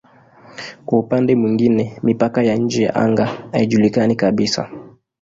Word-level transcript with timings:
Kwa 0.85 0.99
upande 0.99 1.35
mwingine 1.35 1.99
mipaka 2.03 2.43
ya 2.43 2.55
nje 2.57 2.83
ya 2.83 2.95
anga 2.95 3.25
haijulikani 3.25 4.15
kabisa. 4.15 4.69